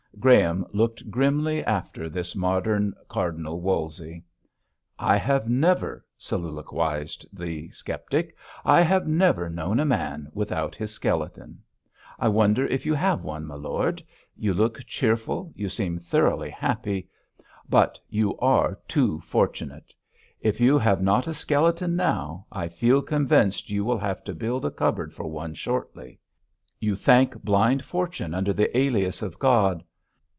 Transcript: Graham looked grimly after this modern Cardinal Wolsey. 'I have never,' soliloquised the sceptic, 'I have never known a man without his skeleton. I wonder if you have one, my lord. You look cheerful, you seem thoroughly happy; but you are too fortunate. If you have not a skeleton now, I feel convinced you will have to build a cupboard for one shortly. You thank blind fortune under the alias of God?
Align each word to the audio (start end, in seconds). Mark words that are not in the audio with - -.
Graham 0.19 0.67
looked 0.71 1.09
grimly 1.09 1.63
after 1.65 2.07
this 2.07 2.35
modern 2.35 2.93
Cardinal 3.09 3.59
Wolsey. 3.59 4.23
'I 4.99 5.17
have 5.17 5.49
never,' 5.49 6.05
soliloquised 6.15 7.25
the 7.33 7.71
sceptic, 7.71 8.35
'I 8.63 8.81
have 8.83 9.07
never 9.07 9.49
known 9.49 9.79
a 9.79 9.85
man 9.85 10.29
without 10.33 10.75
his 10.75 10.91
skeleton. 10.91 11.63
I 12.19 12.27
wonder 12.27 12.67
if 12.67 12.85
you 12.85 12.93
have 12.93 13.23
one, 13.23 13.47
my 13.47 13.55
lord. 13.55 14.03
You 14.37 14.53
look 14.53 14.83
cheerful, 14.85 15.51
you 15.55 15.69
seem 15.69 15.97
thoroughly 15.97 16.51
happy; 16.51 17.09
but 17.67 17.97
you 18.07 18.37
are 18.37 18.77
too 18.87 19.21
fortunate. 19.21 19.91
If 20.39 20.61
you 20.61 20.77
have 20.77 21.01
not 21.01 21.25
a 21.25 21.33
skeleton 21.33 21.95
now, 21.95 22.45
I 22.51 22.67
feel 22.67 23.01
convinced 23.01 23.71
you 23.71 23.83
will 23.83 23.97
have 23.97 24.23
to 24.25 24.35
build 24.35 24.65
a 24.65 24.71
cupboard 24.71 25.13
for 25.13 25.25
one 25.25 25.55
shortly. 25.55 26.19
You 26.79 26.95
thank 26.95 27.41
blind 27.41 27.83
fortune 27.83 28.35
under 28.35 28.53
the 28.53 28.77
alias 28.77 29.23
of 29.23 29.39
God? 29.39 29.83